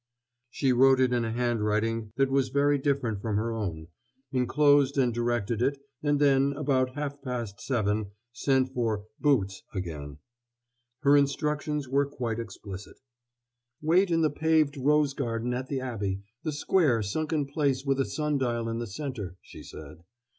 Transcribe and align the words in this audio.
She 0.49 0.73
wrote 0.73 0.99
it 0.99 1.13
in 1.13 1.23
a 1.23 1.31
handwriting 1.31 2.11
that 2.15 2.31
was 2.31 2.49
very 2.49 2.79
different 2.79 3.21
from 3.21 3.35
her 3.35 3.53
own, 3.53 3.85
inclosed 4.31 4.97
and 4.97 5.13
directed 5.13 5.61
it, 5.61 5.77
and 6.01 6.19
then, 6.19 6.53
about 6.53 6.95
half 6.95 7.21
past 7.21 7.61
seven, 7.61 8.09
sent 8.33 8.73
for 8.73 9.05
"boots" 9.19 9.61
again. 9.75 10.17
Her 11.01 11.15
instructions 11.15 11.87
were 11.87 12.07
quite 12.09 12.39
explicit: 12.39 12.99
"Wait 13.79 14.09
in 14.09 14.21
the 14.21 14.31
paved 14.31 14.75
rose 14.75 15.13
garden 15.13 15.53
at 15.53 15.67
the 15.67 15.79
Abbey, 15.81 16.23
the 16.41 16.51
square 16.51 17.03
sunken 17.03 17.45
place 17.45 17.85
with 17.85 17.99
a 17.99 18.05
sun 18.05 18.39
dial 18.39 18.67
in 18.67 18.79
the 18.79 18.87
center," 18.87 19.35
she 19.43 19.61
said. 19.61 20.03